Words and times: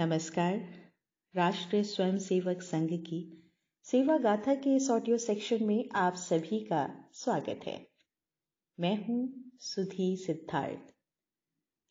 नमस्कार। 0.00 0.56
राष्ट्रीय 1.34 1.82
स्वयंसेवक 1.84 2.62
संघ 2.62 2.88
की 2.92 3.50
सेवा 3.82 4.18
गाथा 4.18 4.54
के 4.54 4.76
इस 4.76 4.90
ऑडियो 4.90 5.18
सेक्शन 5.18 5.64
में 5.64 5.88
आप 5.94 6.14
सभी 6.14 6.60
का 6.64 7.10
स्वागत 7.12 7.60
है। 7.66 7.88
मैं 8.80 9.06
हूँ 9.06 9.50
सुधी 9.60 10.16
सिद्धार्थ। 10.16 10.94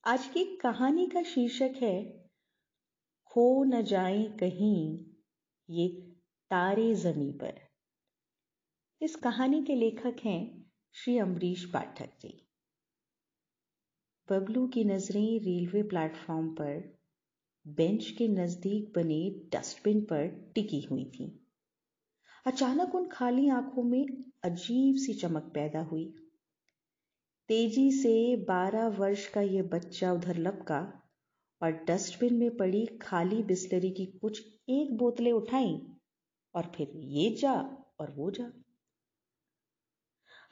आज 0.04 0.28
की 0.28 0.46
कहानी 0.56 1.08
का 1.08 1.24
शीर्षक 1.24 1.74
है, 1.82 2.30
खो 3.26 3.64
न 3.64 3.82
जाए 3.82 4.24
कहीं 4.24 5.06
ये 5.70 5.88
तारे 6.52 6.96
जमी 6.96 7.32
पर। 7.32 7.60
इस 9.02 9.16
कहानी 9.16 9.64
के 9.64 9.76
लेखक 9.76 10.16
हैं 10.26 10.72
श्री 10.94 11.18
अम्बरीश 11.18 11.66
पाठक 11.66 12.10
जी। 12.22 12.48
बबलू 14.32 14.68
की 14.68 14.84
नज़रें 14.84 15.40
रेलवे 15.40 15.84
प्लेटफॉर्म 15.84 16.48
पर 16.50 16.97
बेंच 17.68 18.10
के 18.12 18.28
नज़दीक 18.28 18.92
बने 18.96 19.20
डस्टबिन 19.54 20.02
पर 20.02 20.28
टिकी 20.56 20.82
हुई 20.82 21.06
थी। 21.06 21.48
अचानक 22.46 22.96
उन 22.96 23.08
खाली 23.08 23.50
आँखों 23.50 23.84
में 23.84 24.08
अजीब 24.44 24.96
सी 24.96 25.14
चमक 25.14 25.52
पैदा 25.54 25.82
हुई। 25.82 26.06
तेज़ी 27.50 27.92
से 27.92 28.36
बारह 28.36 28.88
वर्ष 28.88 29.28
का 29.28 29.42
यह 29.42 29.64
बच्चा 29.64 30.12
उधर 30.14 30.38
लपका 30.38 30.80
और 31.62 31.72
डस्टबिन 31.72 32.34
में 32.34 32.58
पड़ी 32.58 32.86
खाली 32.86 33.44
बिस्लरी 33.44 33.92
की 33.92 34.06
कुछ 34.06 34.42
एक 34.70 34.98
बोतलें 34.98 35.32
उठाई 35.32 35.82
और 36.56 36.72
फिर 36.76 36.92
ये 36.96 37.30
जा 37.36 37.54
और 38.00 38.12
वो 38.12 38.32
जा। 38.32 38.52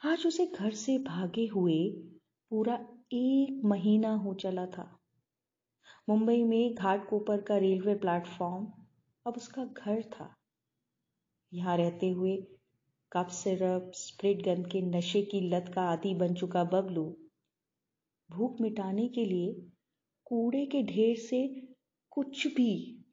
आज 0.04 0.26
उसे 0.26 0.46
घर 0.46 0.70
से 0.70 0.98
भागे 0.98 1.46
हुए 1.46 1.78
पूरा 2.50 2.74
एक 3.12 3.64
महीना 3.64 4.14
हो 4.14 4.34
चला 4.34 4.66
था। 4.66 5.05
मुंबई 6.08 6.44
में 6.44 6.74
घाट 6.74 6.98
घाटकोपर 6.98 7.40
का 7.40 7.56
रेलवे 7.56 7.94
प्लेटफॉर्म, 7.94 8.72
अब 9.26 9.34
उसका 9.36 9.64
घर 9.64 10.02
था। 10.02 10.36
यहाँ 11.54 11.76
रहते 11.76 12.10
हुए 12.10 12.36
कप 13.12 13.26
सिरप, 13.26 13.90
स्प्रिट 13.94 14.42
गन 14.42 14.62
के 14.62 14.82
नशे 14.82 15.22
की 15.22 15.40
लत 15.40 15.72
का 15.74 15.82
आदि 15.82 16.14
बन 16.14 16.34
चुका 16.34 16.64
बबलू। 16.64 17.16
भूख 18.30 18.56
मिटाने 18.60 19.08
के 19.08 19.24
लिए 19.24 19.70
कूड़े 20.24 20.66
के 20.66 20.82
ढेर 20.82 21.16
से 21.16 21.66
कुछ 22.10 22.46
भी 22.46 23.04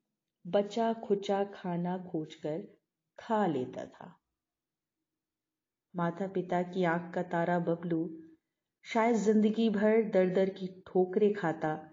बचा 0.47 0.93
खुचा 0.93 1.43
खाना 1.43 1.97
खोजकर 1.97 2.77
खा 3.19 3.47
लेता 3.47 3.85
था। 3.85 4.19
माता 5.95 6.27
पिता 6.27 6.61
की 6.61 6.83
आँख 6.83 7.13
का 7.13 7.23
तारा 7.23 7.59
बबलू 7.59 8.19
शायद 8.83 9.15
ज़िंदगी 9.15 9.69
भर 9.69 10.03
दर 10.03 10.29
दर 10.29 10.49
की 10.49 10.83
ठोकरें 10.87 11.33
खाता 11.33 11.92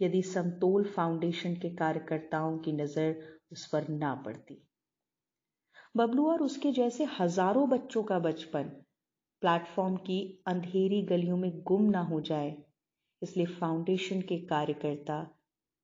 यदि 0.00 0.22
समतोल 0.24 0.84
फाउंडेशन 0.86 1.54
के 1.56 1.74
कार्यकर्ताओं 1.76 2.58
की 2.58 2.72
नज़र 2.74 3.14
उस 3.52 3.66
पर 3.66 3.88
ना 3.90 4.14
पड़ती। 4.24 4.62
बबलू 5.96 6.26
और 6.26 6.42
उसके 6.42 6.72
जैसे 6.72 7.04
हज़ारों 7.18 7.68
बच्चों 7.68 8.02
का 8.02 8.18
बचपन 8.20 8.70
प्लेटफॉर्म 9.42 9.96
की 9.96 10.18
अंधेरी 10.46 11.00
गलियों 11.02 11.36
में 11.36 11.62
गुम 11.62 11.88
ना 11.90 12.00
हो 12.02 12.20
जाए, 12.20 12.56
इसलिए 13.22 13.46
फाउंडेशन 13.54 14.20
के 14.20 14.38
कार्यकर्ता 14.46 15.26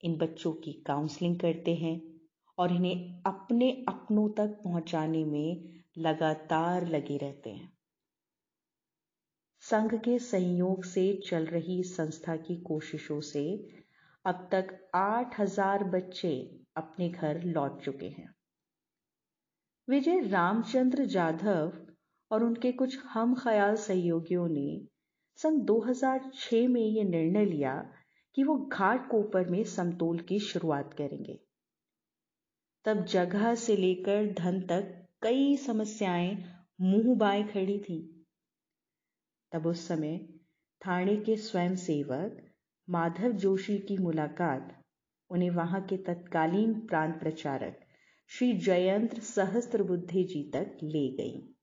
इन 0.03 0.17
बच्चों 0.17 0.53
की 0.55 0.73
काउंसलिंग 0.87 1.39
करते 1.41 1.75
हैं 1.75 2.01
और 2.59 2.73
इन्हें 2.73 3.23
अपने 3.27 3.71
अपनों 3.89 4.29
तक 4.29 4.61
पहुँचाने 4.65 5.25
में 5.25 5.83
लगातार 5.99 6.87
लगे 6.87 7.17
रहते 7.17 7.51
हैं। 7.51 7.73
संघ 9.63 9.95
के 9.95 10.19
सहयोग 10.21 10.85
से 10.85 11.13
चल 11.27 11.47
रही 11.47 11.83
संस्था 11.85 12.37
की 12.39 12.57
कोशिशों 12.63 13.21
से 13.23 13.45
अब 14.29 14.49
तक 14.53 14.91
आठ 14.95 15.41
हज़ार 15.41 15.85
बच्चे 15.85 16.61
अपने 16.77 17.09
घर 17.09 17.43
लौट 17.43 17.83
चुके 17.83 18.07
हैं। 18.07 18.35
विजय 19.89 20.21
रामचंद्र 20.21 21.05
जाधव 21.05 21.73
और 22.31 22.45
उनके 22.45 22.73
कुछ 22.73 22.99
हम 23.05 23.35
ख्याल 23.35 23.77
सहयोगियों 23.77 24.49
ने 24.49 24.87
सन 25.37 25.61
2006 25.61 26.69
में 26.69 26.81
यह 26.81 27.05
निर्णय 27.05 27.45
लिया 27.45 27.75
कि 28.35 28.45
वो 28.45 28.57
घाट 28.73 29.09
कोपर 29.11 29.49
में 29.49 29.65
समतोल 29.65 30.19
की 30.19 30.39
शुरुआत 30.39 30.95
करेंगे। 30.95 31.39
तब 32.85 33.05
जगह 33.05 33.55
से 33.55 33.77
लेकर 33.77 34.33
धन 34.33 34.61
तक 34.61 35.09
कई 35.23 35.57
समस्याएँ 35.57 36.37
मुँह 36.81 37.15
बाएँ 37.17 37.45
खड़ी 37.45 37.79
थी। 37.79 38.27
तब 39.53 39.67
उस 39.67 39.89
समय 39.89 40.19
थाने 40.87 41.17
के 41.17 41.37
स्वयंसेवक 41.37 42.48
माधव 42.91 43.33
जोशी 43.33 43.79
की 43.79 43.97
मुलाकात, 43.99 44.85
उन्हें 45.31 45.51
वहाँ 45.51 45.81
के 45.81 45.97
तत्कालीन 45.97 46.75
प्रांत 46.75 47.15
प्रचारक 47.21 47.81
श्री 48.29 48.53
जयंत 48.53 49.21
सहस्त्र 49.21 49.83
बुद्धि 49.83 50.25
जी 50.25 50.51
तक 50.55 50.79
ले 50.83 51.09
गई। 51.09 51.55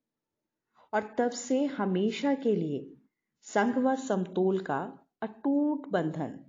और 0.94 1.16
तब 1.18 1.31
से 1.31 1.66
हमेशा 1.66 2.34
के 2.34 2.56
लिए 2.56 2.97
संघ 3.41 3.78
व 3.78 3.96
समतोल 3.96 4.59
का 4.59 5.08
अटूट 5.22 5.88
बंधन 5.88 6.40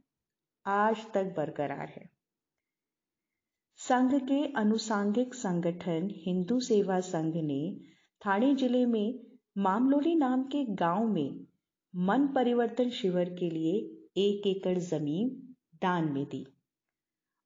आज 0.67 1.07
तक 1.15 1.25
बरकरार 1.37 1.89
है। 1.89 2.11
संघ 3.77 4.15
के 4.15 4.53
अनुसांगिक 4.53 5.35
संगठन 5.35 6.09
हिंदू 6.17 6.61
सेवा 6.61 7.01
संघ 7.01 7.35
ने 7.35 7.81
थाने 8.27 8.55
ज़िले 8.55 8.87
में 8.87 9.21
मामलोली 9.59 10.15
नाम 10.15 10.43
के 10.43 10.65
गाँव 10.65 11.07
में 11.07 11.47
मन 11.95 12.27
परिवर्तन 12.27 12.91
शिविर 12.91 13.29
के 13.31 13.51
लिए 13.51 13.96
एक 14.19 14.47
एकड़ 14.47 14.79
ज़मीन 14.79 15.29
दान 15.83 16.13
में 16.13 16.25
दी 16.25 16.47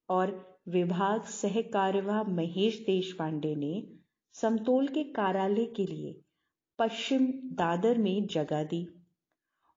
और 0.08 0.60
विभाग 0.68 1.22
सह 1.22 1.60
कार्यवाह 1.62 2.22
महेश 2.22 2.78
देश 2.78 3.12
पांडे 3.12 3.54
ने 3.54 3.72
समतोल 4.34 4.88
के 4.88 5.04
कार्यालय 5.04 5.66
के 5.66 5.86
लिए 5.86 6.20
पश्चिम 6.78 7.26
दादर 7.52 7.98
में 7.98 8.26
जगह 8.26 8.64
दी 8.64 8.86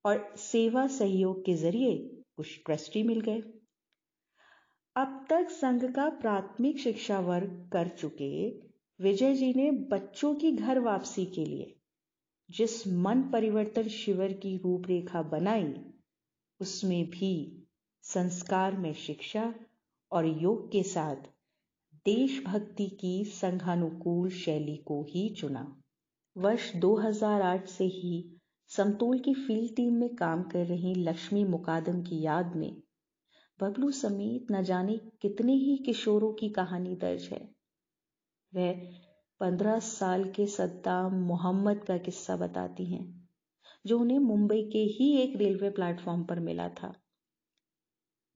और 0.06 0.34
सेवा 0.38 0.88
सहयोग 0.88 1.46
के 1.46 1.54
ज़रिए 1.54 1.98
कुछ 2.38 2.60
ट्रस्टी 2.66 3.04
मिल 3.04 3.22
गए। 3.22 3.42
अब 4.96 5.26
तक 5.30 5.50
संघ 5.50 5.84
का 5.92 6.10
प्राथमिक 6.10 6.80
शिक्षा 6.80 7.20
वर्ग 7.20 7.70
कर 7.74 7.88
चुके 7.88 8.50
विजय 9.00 9.36
जी 9.36 9.54
ने 9.54 9.72
बच्चों 9.72 10.36
की 10.36 10.52
घर 10.52 10.80
वापसी 10.80 11.26
के 11.26 11.46
लिए 11.46 11.76
जिस 12.50 12.88
मन 12.88 13.22
परिवर्तन 13.22 13.88
शिविर 13.88 14.34
की 14.34 14.58
रूपरेखा 14.58 15.22
बनाई 15.22 15.74
उसमें 16.62 17.10
भी 17.10 17.64
संस्कार 18.02 18.78
में 18.78 18.94
शिक्षा 18.94 19.54
और 20.12 20.26
योग 20.26 20.72
के 20.72 20.84
साथ 20.84 21.16
देशभक्ति 22.06 22.88
की 22.88 23.26
संघानुकूल 23.26 24.30
शैली 24.30 24.78
को 24.78 25.04
ही 25.10 25.30
चुना। 25.30 25.82
वर्ष 26.38 26.76
2008 26.76 27.68
से 27.68 27.84
ही 27.84 28.42
समतोल 28.68 29.20
की 29.20 29.34
फ़ील्ड 29.34 29.76
टीम 29.76 29.94
में 29.94 30.16
काम 30.16 30.44
कर 30.44 30.66
रही 30.66 30.96
लक्ष्मी 30.96 31.44
मुकादम 31.44 32.02
की 32.02 32.22
याद 32.22 32.56
में 32.56 32.82
बबलू 33.62 33.92
समेत 33.92 34.52
न 34.52 34.64
जाने 34.64 34.98
कितने 35.22 35.54
ही 35.54 35.78
किशोरों 35.78 36.34
की 36.34 36.50
कहानी 36.50 36.96
दर्ज 36.96 37.24
है। 37.24 37.56
वह 38.56 38.74
पंद्रह 39.40 39.80
साल 39.80 40.30
के 40.30 40.48
सद्दाम 40.48 41.16
मोहम्मद 41.16 41.84
का 41.84 41.98
किस्सा 41.98 42.36
बताती 42.36 42.86
हैं। 42.86 43.23
जो 43.86 44.00
उन्हें 44.00 44.20
मुंबई 44.20 44.64
के 44.64 44.80
ही 44.80 45.18
एक 45.18 45.36
रेलवे 45.36 45.70
प्लेटफॉर्म 45.70 46.24
पर 46.24 46.40
मिला 46.40 46.70
था। 46.70 46.94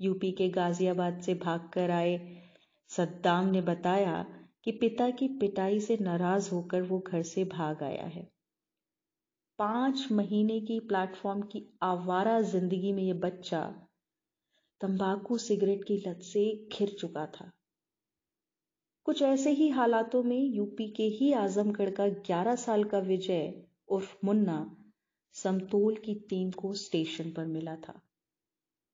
यूपी 0.02 0.32
के 0.32 0.50
गाजियाबाद 0.50 1.22
से 1.22 1.34
भागकर 1.34 1.92
आए 1.92 2.42
सद्दाम 2.90 3.46
ने 3.46 3.62
बताया 3.62 4.26
कि 4.64 4.72
पिता 4.72 5.10
की 5.10 5.28
पिटाई 5.28 5.80
से 5.80 5.98
नाराज़ 5.98 6.52
होकर 6.52 6.82
वो 6.82 7.00
घर 7.00 7.24
से 7.24 7.44
भाग 7.46 7.84
आया 7.84 8.06
है। 8.06 8.28
पाँच 9.60 10.08
महीने 10.12 10.60
की 10.62 10.80
प्लेटफॉर्म 10.80 11.42
की 11.42 11.78
आवारा 11.84 12.42
ज़िंदगी 12.42 12.92
में 12.92 13.04
यह 13.04 13.14
बच्चा 13.14 13.62
तंबाकू, 14.82 15.38
सिगरेट 15.38 15.84
की 15.84 15.98
लत 16.08 16.20
से 16.22 16.70
घिर 16.74 16.90
चुका 16.90 17.26
था। 17.26 17.52
कुछ 19.06 19.22
ऐसे 19.22 19.52
ही 19.52 19.70
हालातों 19.70 20.24
में 20.24 20.40
यूपी 20.40 20.88
के 20.88 21.04
ही 21.04 21.34
आजमगढ़ 21.34 21.90
का 21.90 22.08
11 22.08 22.56
साल 22.56 22.84
का 22.84 23.00
विजय 23.00 23.64
उर्फ़ 23.88 24.18
मुन्ना 24.26 24.76
समतोल 25.44 25.96
की 25.96 26.16
टीम 26.16 26.52
को 26.52 26.74
स्टेशन 26.74 27.32
पर 27.32 27.46
मिला 27.46 27.76
था। 27.76 28.02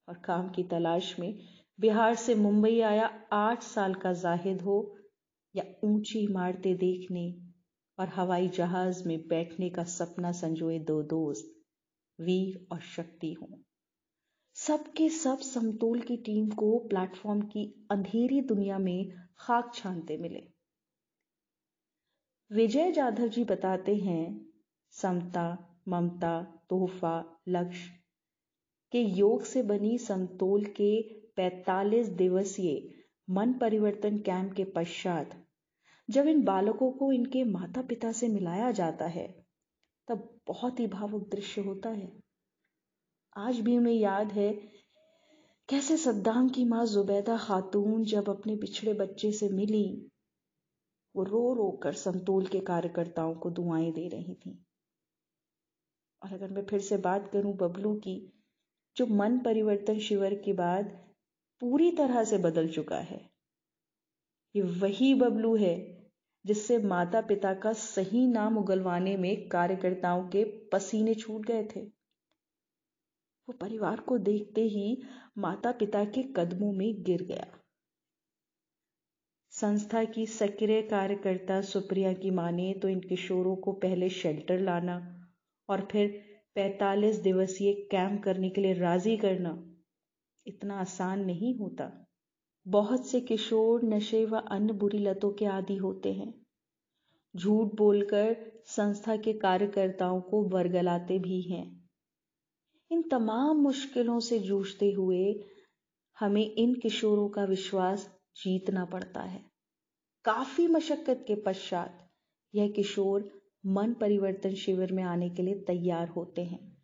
और 0.10 0.18
काम 0.18 0.50
की 0.50 0.64
तलाश 0.64 1.20
में 1.20 1.40
बिहार 1.80 2.16
से 2.16 2.36
मुंबई 2.36 2.80
आया 2.80 3.22
आठ 3.34 3.64
साल 3.64 3.94
का 3.94 4.14
जाहिद 4.14 4.62
हो 4.62 4.98
या 5.56 5.64
ऊँची 5.84 6.20
इमारतें 6.20 6.78
देखने 6.78 7.38
और 8.00 8.08
हवाई 8.08 8.48
जहाज़ 8.48 9.08
में 9.08 9.28
बैठने 9.28 9.70
का 9.70 9.84
सपना 9.84 10.32
संजोए 10.32 10.80
दो 10.80 11.04
दोस्त, 11.04 11.56
वीर 12.20 12.68
और 12.72 12.80
शक्ति 12.80 13.34
हो। 13.34 13.60
सबके 14.54 15.10
सब 15.10 15.40
समतोल 15.40 16.00
की 16.00 16.18
टीम 16.18 16.50
को 16.50 16.80
प्लेटफॉर्म 16.80 17.42
की 17.42 17.88
अंधेरी 17.92 18.42
दुनिया 18.42 18.78
में 18.78 19.14
खाक 19.38 19.72
छानते 19.76 20.18
मिले। 20.18 20.48
विजय 22.52 22.92
जाधव 22.92 23.28
जी 23.28 23.44
बताते 23.44 23.96
हैं, 23.96 24.46
समता 24.92 25.73
ममता, 25.88 26.44
तोहफा, 26.70 27.40
लक्ष्य 27.48 27.92
के 28.92 29.02
योग 29.02 29.44
से 29.44 29.64
बनी 29.64 29.98
समतोल 29.98 30.66
के 30.66 31.02
45 31.38 32.08
दिवसीय 32.08 32.90
मन 33.30 33.54
परिवर्तन 33.54 34.18
कैंप 34.18 34.54
के 34.54 34.64
पश्चात 34.64 35.48
जब 36.10 36.28
इन 36.28 36.44
बालकों 36.44 36.92
को 36.92 37.12
इनके 37.12 37.44
माता 37.44 37.82
पिता 37.82 38.12
से 38.12 38.28
मिलाया 38.28 38.72
जाता 38.72 39.06
है, 39.06 39.46
तब 40.08 40.40
बहुत 40.48 40.80
ही 40.80 40.88
भावुक 40.88 41.30
दृश्य 41.30 41.62
होता 41.62 41.90
है। 41.90 42.12
आज 43.38 43.60
भी 43.60 43.78
उन्हें 43.78 43.94
याद 43.94 44.32
है 44.32 44.54
कैसे 45.70 45.98
सद्दाम 45.98 46.50
की 46.50 46.66
माँ 46.66 46.86
जुबैदा 46.86 47.38
खातून 47.38 48.04
जब 48.04 48.30
अपने 48.30 48.56
पिछड़े 48.56 48.94
बच्चे 48.94 49.32
से 49.32 49.50
मिली, 49.50 50.12
वो 51.16 51.24
रो 51.24 51.54
रो 51.54 51.72
कर 51.72 51.94
संतोल 51.94 52.46
के 52.46 52.60
कार्यकर्ताओं 52.60 53.36
को 53.36 53.50
दुआएँ 53.50 53.92
दे 53.92 54.08
रही 54.08 54.34
थी। 54.34 54.66
और 56.24 56.34
अगर 56.34 56.50
मैं 56.50 56.66
फिर 56.66 56.80
से 56.80 56.98
बात 56.98 57.30
करूँ 57.34 57.54
बबलू 57.58 57.94
की, 57.94 58.34
जो 58.98 59.06
मन 59.06 59.40
परिवर्तन 59.40 60.00
शिविर 60.00 60.42
के 60.46 60.54
बाद 60.54 60.86
पूरी 61.62 61.92
तरह 61.92 62.24
से 62.24 62.38
बदल 62.38 62.68
चुका 62.68 62.98
है। 62.98 63.30
ये 64.56 64.62
वही 64.62 65.14
बबलू 65.14 65.56
है 65.56 66.04
जिससे 66.46 66.78
माता 66.78 67.22
पिता 67.22 67.54
का 67.54 67.74
सही 67.74 68.28
नाम 68.28 68.58
उगलवाने 68.58 69.18
में 69.18 69.50
कार्यकर्ताओं 69.50 70.28
के 70.28 70.44
पसीने 70.44 71.14
छूट 71.16 71.46
गए 71.46 71.64
थे। 71.76 71.82
वो 73.48 73.54
परिवार 73.54 74.00
को 74.00 74.18
देखते 74.18 74.62
ही 74.62 75.04
माता 75.38 75.72
पिता 75.72 76.06
के 76.06 76.24
कदमों 76.24 76.72
में 76.74 77.04
गिर 77.04 77.24
गया। 77.24 77.46
संस्था 79.50 80.04
की 80.04 80.26
सक्रिय 80.26 80.82
कार्यकर्ता 80.82 81.62
सुप्रिया 81.62 82.14
की 82.14 82.32
माने 82.32 82.74
तो 82.74 82.90
इन 82.90 83.00
किशोरों 83.00 83.56
को 83.56 83.72
पहले 83.72 84.10
शेल्टर 84.10 84.60
लाना 84.60 85.23
और 85.70 85.88
फिर 85.92 86.24
45 86.56 87.16
दिवसीय 87.16 87.74
कैंप 87.74 88.24
करने 88.24 88.50
के 88.50 88.62
लिए 88.62 88.74
राज़ी 88.74 89.18
करना 89.18 89.70
इतना 90.48 90.80
आसान 90.80 91.26
नहीं 91.26 91.56
होता। 91.56 92.06
बहुत 92.68 93.08
से 93.08 93.22
किशोर, 93.22 93.84
नशे 93.84 94.26
व 94.26 94.38
अन्य 94.38 94.74
बुरी 94.74 94.98
लतों 94.98 95.32
के 95.32 95.46
आदि 95.46 95.76
होते 95.76 96.14
हैं। 96.14 96.46
झूठ 97.36 97.76
बोलकर 97.76 98.62
संस्था 98.66 99.16
के 99.16 99.34
कार्यकर्ताओं 99.34 100.22
को 100.22 100.44
वर्गलाते 100.44 101.20
भी 101.20 101.42
हैं। 101.42 101.90
इन 102.92 103.02
तमाम 103.02 103.58
मुश्किलों 103.58 104.20
से 104.20 104.40
जूझते 104.40 104.92
हुए 104.92 105.44
हमें 106.20 106.56
इन 106.56 106.76
किशोरों 106.76 107.30
का 107.30 107.44
विश्वास 107.44 108.20
जीतना 108.36 108.86
पड़ता 108.86 109.22
है। 109.22 109.46
काफ़ी 110.26 110.68
मशक्कत 110.68 111.26
के 111.28 111.36
पश्चात 111.36 112.10
यह 112.56 112.72
किशोर 112.72 113.43
मन 113.66 113.94
परिवर्तन 113.94 114.54
शिविर 114.54 114.92
में 114.92 115.04
आने 115.04 115.30
के 115.30 115.44
लिए 115.44 115.56
तैयार 115.56 116.08
होते 116.08 116.44
हैं। 116.44 116.78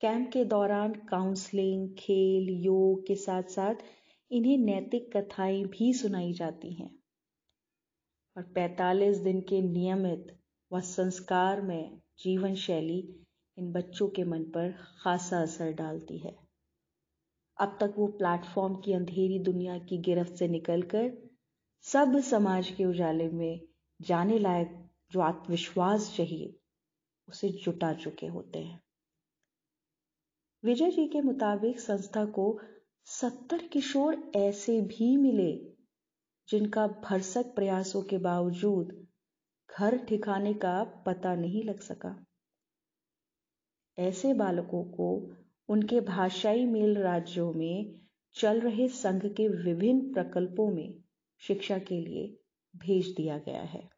कैंप 0.00 0.30
के 0.32 0.44
दौरान 0.44 0.94
काउंसलिंग, 0.94 1.88
खेल, 1.98 2.48
योग 2.48 3.06
के 3.06 3.14
साथ 3.14 3.42
साथ 3.42 3.74
इन्हें 4.30 4.58
नैतिक 4.58 5.16
कथाएँ 5.16 5.64
भी 5.64 5.92
सुनाई 5.92 6.32
जाती 6.32 6.72
हैं। 6.72 6.98
और 8.36 8.42
45 8.42 9.16
दिन 9.16 9.40
के 9.40 9.60
नियमित 9.60 10.38
व 10.72 10.80
संस्कार 10.80 11.60
में 11.60 12.00
जीवन 12.18 12.54
शैली 12.54 13.26
इन 13.58 13.72
बच्चों 13.72 14.08
के 14.08 14.24
मन 14.24 14.42
पर 14.42 14.74
खासा 15.02 15.42
असर 15.42 15.72
डालती 15.72 16.18
है। 16.18 16.36
अब 17.60 17.78
तक 17.80 17.94
वो 17.98 18.06
प्लेटफॉर्म 18.06 18.74
की 18.74 18.92
अंधेरी 18.92 19.38
दुनिया 19.38 19.78
की 19.78 19.98
गिरफ्त 19.98 20.34
से 20.34 20.48
निकलकर 20.48 21.30
सब 21.82 22.20
समाज 22.20 22.70
के 22.70 22.84
उजाले 22.84 23.28
में 23.28 23.60
जाने 24.00 24.38
लायक 24.38 24.87
जो 25.10 25.20
आत्मविश्वास 25.20 26.14
चाहिए, 26.16 26.58
उसे 27.28 27.48
जुटा 27.48 27.92
चुके 27.94 28.26
होते 28.26 28.58
हैं। 28.58 28.80
विजय 30.64 30.90
जी 30.90 31.08
के 31.08 31.20
मुताबिक 31.20 31.80
संस्था 31.80 32.24
को 32.24 32.60
सत्तर 33.04 33.66
किशोर 33.66 34.32
ऐसे 34.36 34.80
भी 34.80 35.16
मिले, 35.16 35.52
जिनका 36.48 36.86
भरसक 36.86 37.54
प्रयासों 37.54 38.02
के 38.02 38.18
बावजूद 38.18 39.06
घर 39.78 39.98
ठिकाने 39.98 40.54
का 40.54 40.84
पता 40.84 41.34
नहीं 41.34 41.64
लग 41.64 41.80
सका। 41.80 42.24
ऐसे 43.98 44.34
बालकों 44.34 44.84
को 44.84 45.36
उनके 45.68 46.00
भाषाई 46.00 46.64
मेल 46.64 46.98
राज्यों 46.98 47.52
में 47.52 48.00
चल 48.34 48.60
रहे 48.60 48.88
संघ 48.88 49.26
के 49.26 49.48
विभिन्न 49.48 50.12
प्रकल्पों 50.12 50.70
में 50.70 51.02
शिक्षा 51.38 51.78
के 51.78 52.00
लिए 52.00 52.40
भेज 52.76 53.14
दिया 53.16 53.38
गया 53.38 53.62
है। 53.62 53.97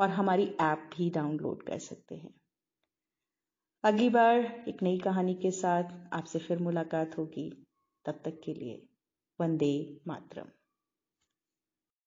और 0.00 0.08
हमारी 0.08 0.56
ऐप 0.60 0.90
भी 0.96 1.10
डाउनलोड 1.10 1.62
कर 1.62 1.78
सकते 1.78 2.14
हैं। 2.14 2.34
अगली 3.84 4.10
बार 4.10 4.64
एक 4.68 4.82
नई 4.82 4.98
कहानी 4.98 5.34
के 5.34 5.50
साथ 5.50 5.84
आपसे 6.12 6.38
फिर 6.38 6.58
मुलाकात 6.58 7.18
होगी। 7.18 7.66
तब 8.04 8.20
तक 8.24 8.40
के 8.44 8.54
लिए 8.54 8.88
वंदे 9.40 10.00
मातरम। 10.06 10.46